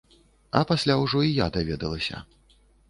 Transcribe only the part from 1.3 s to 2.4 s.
я даведалася.